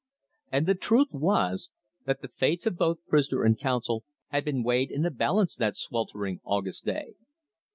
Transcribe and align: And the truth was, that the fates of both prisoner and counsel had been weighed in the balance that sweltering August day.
And 0.51 0.65
the 0.65 0.73
truth 0.73 1.09
was, 1.11 1.71
that 2.07 2.23
the 2.23 2.27
fates 2.27 2.65
of 2.65 2.75
both 2.75 3.05
prisoner 3.05 3.43
and 3.43 3.55
counsel 3.55 4.03
had 4.29 4.43
been 4.43 4.63
weighed 4.63 4.89
in 4.89 5.03
the 5.03 5.11
balance 5.11 5.55
that 5.57 5.77
sweltering 5.77 6.41
August 6.43 6.85
day. 6.85 7.13